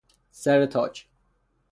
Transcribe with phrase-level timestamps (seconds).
[0.31, 1.05] سر تاج